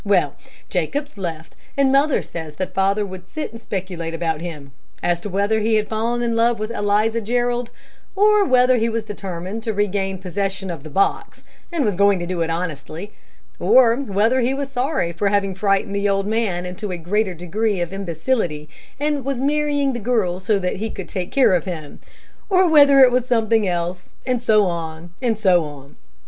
[0.03, 0.33] Well,
[0.67, 4.71] Jacobs left, and mother says that father would sit and speculate about him,
[5.03, 7.69] as to whether he had fallen in love with Eliza Jerrold,
[8.15, 12.25] or whether he was determined to regain possession of the box, and was going to
[12.25, 13.11] do it honestly,
[13.59, 17.79] or whether he was sorry for having frightened the old man into a greater degree
[17.79, 18.67] of imbecility,
[18.99, 21.99] and was marrying the girl so that he could take care of him,
[22.49, 25.95] or whether it was something else, and so on, and so on.